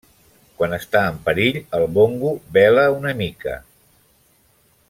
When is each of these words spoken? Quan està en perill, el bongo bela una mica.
Quan 0.61 0.71
està 0.77 1.01
en 1.09 1.19
perill, 1.27 1.59
el 1.79 1.85
bongo 1.99 2.33
bela 2.59 2.89
una 2.97 3.15
mica. 3.23 3.59